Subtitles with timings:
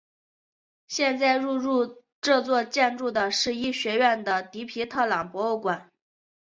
[0.87, 5.91] 现在入驻这座建筑的是医学院的迪皮特朗博物馆。